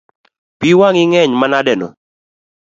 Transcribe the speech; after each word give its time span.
Pi 0.59 0.69
wang’i 0.79 1.03
ngeny 1.09 1.31
manadeno? 1.39 1.87